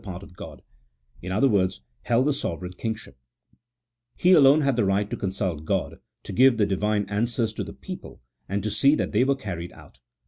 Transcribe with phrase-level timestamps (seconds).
[0.01, 0.63] 221 part of God;
[1.21, 3.19] in other words, held the sovereign kingship:
[4.17, 7.71] he alone had the right to consnlt God, to give the Divine answers to the
[7.71, 8.19] people,
[8.49, 9.99] and to see that they were carried out.